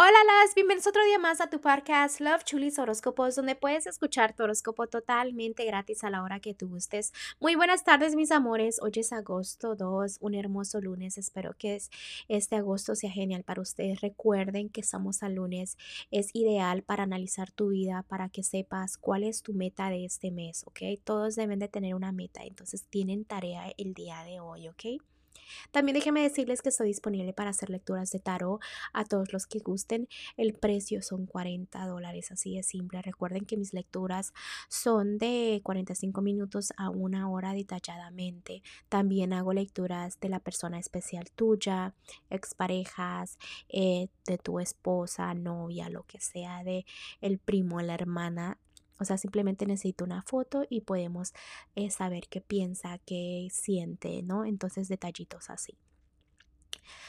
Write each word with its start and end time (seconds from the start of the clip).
Hola, 0.00 0.12
las 0.44 0.54
bienvenidos 0.54 0.86
otro 0.86 1.04
día 1.04 1.18
más 1.18 1.40
a 1.40 1.50
tu 1.50 1.60
podcast 1.60 2.20
Love 2.20 2.44
Chulis 2.44 2.78
Horóscopos, 2.78 3.34
donde 3.34 3.56
puedes 3.56 3.88
escuchar 3.88 4.32
tu 4.32 4.44
horóscopo 4.44 4.86
totalmente 4.86 5.64
gratis 5.64 6.04
a 6.04 6.10
la 6.10 6.22
hora 6.22 6.38
que 6.38 6.54
tú 6.54 6.68
gustes. 6.68 7.12
Muy 7.40 7.56
buenas 7.56 7.82
tardes, 7.82 8.14
mis 8.14 8.30
amores. 8.30 8.78
Hoy 8.80 8.92
es 8.94 9.12
agosto 9.12 9.74
2, 9.74 10.18
un 10.20 10.36
hermoso 10.36 10.80
lunes. 10.80 11.18
Espero 11.18 11.52
que 11.58 11.80
este 12.28 12.54
agosto 12.54 12.94
sea 12.94 13.10
genial 13.10 13.42
para 13.42 13.60
ustedes. 13.60 14.00
Recuerden 14.00 14.68
que 14.68 14.82
estamos 14.82 15.24
al 15.24 15.34
lunes. 15.34 15.76
Es 16.12 16.30
ideal 16.32 16.84
para 16.84 17.02
analizar 17.02 17.50
tu 17.50 17.70
vida, 17.70 18.04
para 18.06 18.28
que 18.28 18.44
sepas 18.44 18.98
cuál 18.98 19.24
es 19.24 19.42
tu 19.42 19.52
meta 19.52 19.90
de 19.90 20.04
este 20.04 20.30
mes, 20.30 20.62
¿ok? 20.68 20.80
Todos 21.02 21.34
deben 21.34 21.58
de 21.58 21.66
tener 21.66 21.96
una 21.96 22.12
meta, 22.12 22.44
entonces 22.44 22.84
tienen 22.88 23.24
tarea 23.24 23.72
el 23.76 23.94
día 23.94 24.22
de 24.22 24.38
hoy, 24.38 24.68
¿ok? 24.68 25.02
También 25.70 25.94
déjenme 25.94 26.22
decirles 26.22 26.62
que 26.62 26.68
estoy 26.68 26.88
disponible 26.88 27.32
para 27.32 27.50
hacer 27.50 27.70
lecturas 27.70 28.10
de 28.10 28.18
tarot 28.18 28.60
a 28.92 29.04
todos 29.04 29.32
los 29.32 29.46
que 29.46 29.58
gusten. 29.58 30.08
El 30.36 30.54
precio 30.54 31.02
son 31.02 31.26
40 31.26 31.86
dólares, 31.86 32.30
así 32.32 32.56
de 32.56 32.62
simple. 32.62 33.02
Recuerden 33.02 33.44
que 33.44 33.56
mis 33.56 33.72
lecturas 33.72 34.32
son 34.68 35.18
de 35.18 35.60
45 35.62 36.20
minutos 36.22 36.72
a 36.76 36.90
una 36.90 37.30
hora 37.30 37.52
detalladamente. 37.52 38.62
También 38.88 39.32
hago 39.32 39.52
lecturas 39.52 40.20
de 40.20 40.28
la 40.28 40.40
persona 40.40 40.78
especial 40.78 41.30
tuya, 41.34 41.94
exparejas, 42.30 43.38
eh, 43.68 44.08
de 44.26 44.38
tu 44.38 44.60
esposa, 44.60 45.34
novia, 45.34 45.88
lo 45.88 46.04
que 46.04 46.20
sea, 46.20 46.62
de 46.64 46.84
el 47.20 47.38
primo, 47.38 47.80
la 47.80 47.94
hermana 47.94 48.58
o 48.98 49.04
sea, 49.04 49.18
simplemente 49.18 49.66
necesito 49.66 50.04
una 50.04 50.22
foto 50.22 50.64
y 50.68 50.82
podemos 50.82 51.32
eh, 51.74 51.90
saber 51.90 52.28
qué 52.28 52.40
piensa, 52.40 52.98
qué 53.06 53.48
siente, 53.50 54.22
¿no? 54.22 54.44
Entonces, 54.44 54.88
detallitos 54.88 55.50
así. 55.50 55.76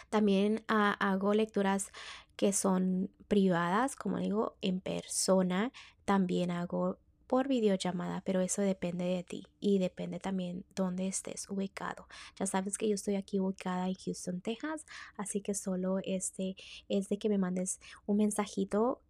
También 0.10 0.64
hago 0.68 1.34
lecturas 1.34 1.92
que 2.36 2.54
son 2.54 3.10
privadas, 3.28 3.96
como 3.96 4.18
digo, 4.18 4.58
en 4.62 4.82
persona. 4.82 5.72
También 6.06 6.52
hago 6.52 7.00
por 7.28 7.48
videollamada, 7.48 8.22
pero 8.26 8.42
eso 8.42 8.64
depende 8.64 9.06
de 9.06 9.24
ti 9.24 9.46
y 9.60 9.78
depende 9.78 10.20
también 10.20 10.66
dónde 10.74 11.08
estés 11.08 11.48
ubicado. 11.48 12.08
Ya 12.40 12.48
sabes 12.48 12.76
que 12.76 12.90
yo 12.90 12.96
estoy 12.96 13.16
aquí 13.18 13.40
ubicada 13.40 13.88
en 13.88 13.94
Houston, 13.94 14.42
Texas, 14.42 14.88
así 15.16 15.40
que 15.40 15.54
solo 15.54 16.00
este 16.04 16.56
es 16.88 17.08
de 17.08 17.20
que 17.20 17.30
me 17.30 17.38
mandes 17.38 17.80
un 18.08 18.18
mensajito 18.18 19.04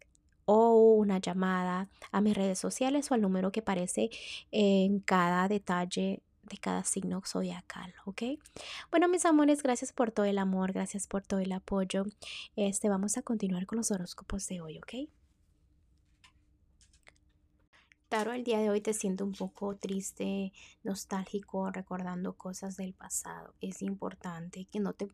o 0.52 0.72
una 0.96 1.18
llamada 1.20 1.88
a 2.10 2.20
mis 2.20 2.36
redes 2.36 2.58
sociales 2.58 3.08
o 3.08 3.14
al 3.14 3.20
número 3.20 3.52
que 3.52 3.60
aparece 3.60 4.10
en 4.50 4.98
cada 4.98 5.46
detalle 5.46 6.24
de 6.42 6.58
cada 6.58 6.82
signo 6.82 7.22
zodiacal, 7.24 7.94
¿ok? 8.04 8.22
Bueno, 8.90 9.06
mis 9.06 9.24
amores, 9.26 9.62
gracias 9.62 9.92
por 9.92 10.10
todo 10.10 10.26
el 10.26 10.38
amor, 10.38 10.72
gracias 10.72 11.06
por 11.06 11.22
todo 11.24 11.38
el 11.38 11.52
apoyo. 11.52 12.04
Este, 12.56 12.88
vamos 12.88 13.16
a 13.16 13.22
continuar 13.22 13.64
con 13.66 13.78
los 13.78 13.92
horóscopos 13.92 14.48
de 14.48 14.60
hoy, 14.60 14.78
¿ok? 14.78 15.08
Taro, 18.08 18.32
el 18.32 18.42
día 18.42 18.58
de 18.58 18.70
hoy 18.70 18.80
te 18.80 18.92
siento 18.92 19.24
un 19.24 19.34
poco 19.34 19.76
triste, 19.76 20.52
nostálgico, 20.82 21.70
recordando 21.70 22.32
cosas 22.32 22.76
del 22.76 22.92
pasado. 22.92 23.54
Es 23.60 23.82
importante 23.82 24.64
que 24.64 24.80
no 24.80 24.94
te 24.94 25.06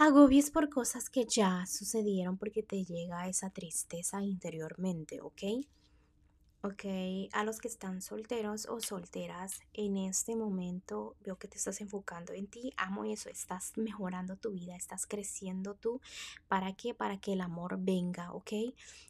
agobies 0.00 0.50
por 0.50 0.70
cosas 0.70 1.10
que 1.10 1.26
ya 1.26 1.66
sucedieron 1.66 2.38
porque 2.38 2.62
te 2.62 2.84
llega 2.84 3.28
esa 3.28 3.50
tristeza 3.50 4.22
interiormente, 4.22 5.20
¿ok? 5.20 5.42
Ok, 6.62 6.84
a 7.32 7.44
los 7.44 7.58
que 7.58 7.68
están 7.68 8.00
solteros 8.00 8.66
o 8.70 8.80
solteras 8.80 9.60
en 9.74 9.98
este 9.98 10.36
momento, 10.36 11.16
veo 11.20 11.36
que 11.36 11.48
te 11.48 11.58
estás 11.58 11.82
enfocando 11.82 12.32
en 12.32 12.46
ti, 12.46 12.72
amo 12.78 13.04
eso, 13.04 13.28
estás 13.28 13.72
mejorando 13.76 14.36
tu 14.36 14.52
vida, 14.52 14.74
estás 14.74 15.06
creciendo 15.06 15.74
tú. 15.74 16.00
¿Para 16.48 16.72
qué? 16.72 16.94
Para 16.94 17.18
que 17.18 17.34
el 17.34 17.42
amor 17.42 17.76
venga, 17.78 18.32
¿ok? 18.32 18.52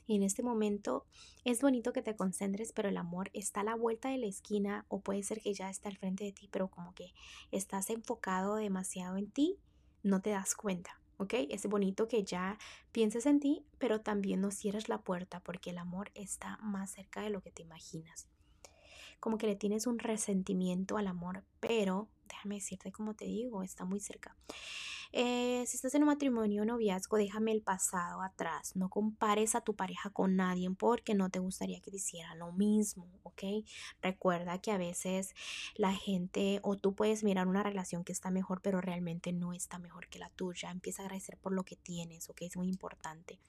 En 0.09 0.25
este 0.25 0.43
momento 0.43 1.07
es 1.45 1.61
bonito 1.61 1.93
que 1.93 2.03
te 2.03 2.17
concentres, 2.17 2.73
pero 2.73 2.89
el 2.89 2.97
amor 2.97 3.31
está 3.33 3.61
a 3.61 3.65
la 3.65 3.77
vuelta 3.77 4.09
de 4.09 4.19
la 4.19 4.27
esquina 4.27 4.87
o 4.89 5.01
puede 5.01 5.23
ser 5.23 5.41
que 5.41 5.55
ya 5.55 5.71
está 5.71 5.89
al 5.89 5.99
frente 5.99 6.25
de 6.25 6.33
ti, 6.33 6.49
pero 6.51 6.69
como 6.69 6.95
que 6.95 7.13
estás 7.53 7.91
enfocado 7.91 8.57
demasiado 8.57 9.17
en 9.17 9.31
ti 9.31 9.57
no 10.03 10.21
te 10.21 10.31
das 10.31 10.55
cuenta, 10.55 11.01
¿ok? 11.19 11.35
Es 11.51 11.67
bonito 11.67 12.09
que 12.09 12.25
ya 12.25 12.59
pienses 12.93 13.27
en 13.27 13.41
ti, 13.41 13.65
pero 13.79 14.01
también 14.01 14.41
no 14.41 14.51
cierres 14.51 14.89
la 14.89 15.03
puerta 15.03 15.41
porque 15.41 15.71
el 15.71 15.79
amor 15.79 16.11
está 16.15 16.59
más 16.63 16.91
cerca 16.91 17.21
de 17.23 17.31
lo 17.31 17.43
que 17.43 17.51
te 17.51 17.63
imaginas. 17.63 18.29
Como 19.21 19.37
que 19.37 19.47
le 19.47 19.57
tienes 19.57 19.87
un 19.87 19.99
resentimiento 19.99 20.97
al 20.97 21.07
amor, 21.07 21.45
pero 21.61 22.09
déjame 22.27 22.57
decirte 22.57 22.91
como 22.91 23.15
te 23.15 23.27
digo, 23.27 23.63
está 23.63 23.85
muy 23.85 24.01
cerca. 24.01 24.35
Eh, 25.13 25.65
si 25.67 25.77
estás 25.77 25.95
en 25.95 26.03
un 26.03 26.09
matrimonio 26.09 26.63
o 26.63 26.65
noviazgo, 26.65 27.17
déjame 27.17 27.53
el 27.53 27.63
pasado 27.63 28.23
atrás. 28.23 28.77
No 28.77 28.89
compares 28.89 29.55
a 29.55 29.61
tu 29.61 29.75
pareja 29.75 30.11
con 30.11 30.37
nadie 30.37 30.71
porque 30.71 31.15
no 31.15 31.31
te 31.31 31.41
gustaría 31.41 31.81
que 31.81 31.91
te 31.91 31.97
hiciera 31.97 32.35
lo 32.37 32.53
mismo, 32.53 33.09
¿ok? 33.25 33.43
Recuerda 34.03 34.61
que 34.61 34.71
a 34.71 34.79
veces 34.79 35.35
la 35.75 35.93
gente 35.93 36.61
o 36.63 36.77
tú 36.77 36.95
puedes 36.95 37.25
mirar 37.25 37.49
una 37.49 37.63
relación 37.63 38.05
que 38.05 38.13
está 38.13 38.31
mejor, 38.31 38.61
pero 38.63 38.81
realmente 38.81 39.33
no 39.33 39.53
está 39.53 39.79
mejor 39.79 40.09
que 40.09 40.21
la 40.21 40.31
tuya. 40.31 40.71
Empieza 40.71 41.03
a 41.03 41.07
agradecer 41.07 41.37
por 41.39 41.53
lo 41.53 41.65
que 41.65 41.77
tienes, 41.77 42.31
¿ok? 42.31 42.43
Es 42.43 42.57
muy 42.57 42.69
importante. 42.69 43.41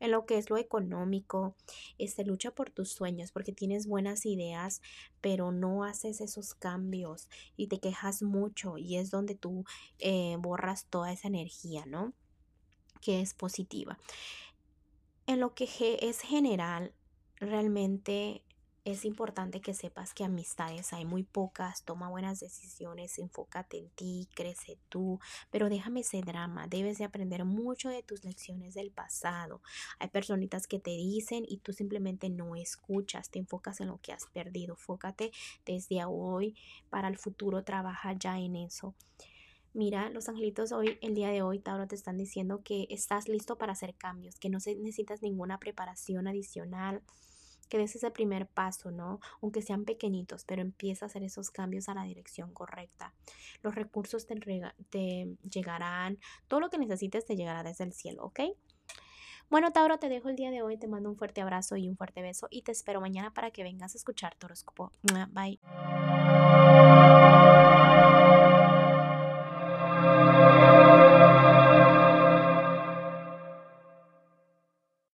En 0.00 0.10
lo 0.10 0.26
que 0.26 0.38
es 0.38 0.50
lo 0.50 0.58
económico, 0.58 1.56
este, 1.98 2.24
lucha 2.24 2.50
por 2.50 2.70
tus 2.70 2.90
sueños 2.92 3.32
porque 3.32 3.52
tienes 3.52 3.86
buenas 3.86 4.26
ideas, 4.26 4.82
pero 5.20 5.50
no 5.50 5.84
haces 5.84 6.20
esos 6.20 6.54
cambios 6.54 7.28
y 7.56 7.68
te 7.68 7.80
quejas 7.80 8.22
mucho 8.22 8.78
y 8.78 8.96
es 8.96 9.10
donde 9.10 9.34
tú 9.34 9.64
eh, 9.98 10.36
borras 10.38 10.86
esa 11.12 11.28
energía, 11.28 11.84
¿no? 11.86 12.12
Que 13.00 13.20
es 13.20 13.34
positiva. 13.34 13.98
En 15.26 15.40
lo 15.40 15.54
que 15.54 15.68
es 16.00 16.20
general, 16.20 16.94
realmente 17.36 18.42
es 18.86 19.04
importante 19.04 19.60
que 19.60 19.74
sepas 19.74 20.14
que 20.14 20.22
amistades 20.22 20.92
hay 20.92 21.04
muy 21.04 21.24
pocas, 21.24 21.82
toma 21.82 22.08
buenas 22.08 22.38
decisiones, 22.38 23.18
enfócate 23.18 23.78
en 23.78 23.88
ti, 23.90 24.28
crece 24.32 24.78
tú, 24.88 25.18
pero 25.50 25.68
déjame 25.68 26.00
ese 26.00 26.20
drama, 26.20 26.68
debes 26.68 26.98
de 26.98 27.04
aprender 27.04 27.44
mucho 27.44 27.88
de 27.88 28.04
tus 28.04 28.22
lecciones 28.24 28.74
del 28.74 28.92
pasado. 28.92 29.60
Hay 29.98 30.06
personitas 30.06 30.68
que 30.68 30.78
te 30.78 30.92
dicen 30.92 31.44
y 31.48 31.56
tú 31.56 31.72
simplemente 31.72 32.30
no 32.30 32.54
escuchas, 32.54 33.28
te 33.28 33.40
enfocas 33.40 33.80
en 33.80 33.88
lo 33.88 33.98
que 34.00 34.12
has 34.12 34.26
perdido, 34.26 34.76
fócate 34.76 35.32
desde 35.64 36.04
hoy 36.04 36.54
para 36.88 37.08
el 37.08 37.18
futuro, 37.18 37.64
trabaja 37.64 38.12
ya 38.12 38.38
en 38.38 38.54
eso. 38.54 38.94
Mira, 39.76 40.08
los 40.08 40.30
angelitos 40.30 40.72
hoy, 40.72 40.98
el 41.02 41.14
día 41.14 41.28
de 41.28 41.42
hoy, 41.42 41.58
Tauro, 41.58 41.86
te 41.86 41.94
están 41.94 42.16
diciendo 42.16 42.62
que 42.64 42.86
estás 42.88 43.28
listo 43.28 43.58
para 43.58 43.72
hacer 43.72 43.94
cambios, 43.94 44.38
que 44.38 44.48
no 44.48 44.56
necesitas 44.56 45.20
ninguna 45.20 45.58
preparación 45.58 46.26
adicional, 46.26 47.02
que 47.68 47.76
des 47.76 47.94
ese 47.94 48.10
primer 48.10 48.46
paso, 48.46 48.90
¿no? 48.90 49.20
Aunque 49.42 49.60
sean 49.60 49.84
pequeñitos, 49.84 50.46
pero 50.46 50.62
empieza 50.62 51.04
a 51.04 51.08
hacer 51.08 51.22
esos 51.24 51.50
cambios 51.50 51.90
a 51.90 51.94
la 51.94 52.04
dirección 52.04 52.54
correcta. 52.54 53.12
Los 53.60 53.74
recursos 53.74 54.26
te, 54.26 55.36
llegarán, 55.50 56.18
todo 56.48 56.60
lo 56.60 56.70
que 56.70 56.78
necesites 56.78 57.26
te 57.26 57.36
llegará 57.36 57.62
desde 57.62 57.84
el 57.84 57.92
cielo, 57.92 58.24
¿ok? 58.24 58.40
Bueno, 59.50 59.72
Tauro, 59.72 59.98
te 59.98 60.08
dejo 60.08 60.30
el 60.30 60.36
día 60.36 60.50
de 60.50 60.62
hoy, 60.62 60.78
te 60.78 60.88
mando 60.88 61.10
un 61.10 61.18
fuerte 61.18 61.42
abrazo 61.42 61.76
y 61.76 61.86
un 61.86 61.98
fuerte 61.98 62.22
beso 62.22 62.48
y 62.50 62.62
te 62.62 62.72
espero 62.72 63.02
mañana 63.02 63.34
para 63.34 63.50
que 63.50 63.62
vengas 63.62 63.94
a 63.94 63.98
escuchar 63.98 64.36
tu. 64.36 64.46
Bye. 65.32 65.60